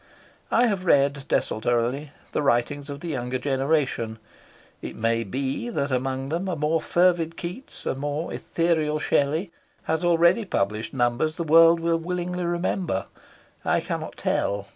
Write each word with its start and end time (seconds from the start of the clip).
I 0.49 0.65
have 0.65 0.85
read 0.87 1.25
desultorily 1.27 2.09
the 2.31 2.41
writings 2.41 2.89
of 2.89 3.01
the 3.01 3.07
younger 3.09 3.37
generation. 3.37 4.17
It 4.81 4.95
may 4.95 5.23
be 5.23 5.69
that 5.69 5.91
among 5.91 6.29
them 6.29 6.47
a 6.47 6.55
more 6.55 6.81
fervid 6.81 7.37
Keats, 7.37 7.85
a 7.85 7.93
more 7.93 8.33
ethereal 8.33 8.97
Shelley, 8.97 9.51
has 9.83 10.03
already 10.03 10.43
published 10.43 10.91
numbers 10.91 11.35
the 11.35 11.43
world 11.43 11.79
will 11.79 11.99
willingly 11.99 12.45
remember. 12.45 13.05
I 13.63 13.79
cannot 13.79 14.15
tell. 14.17 14.65